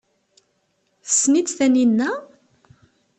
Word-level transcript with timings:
Tessen-itt 1.07 1.53
Taninna? 1.57 2.09